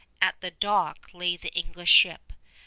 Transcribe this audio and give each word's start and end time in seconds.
At 0.19 0.41
the 0.41 0.49
dock 0.49 1.11
lay 1.13 1.37
the 1.37 1.53
English 1.53 1.91
ship. 1.91 2.33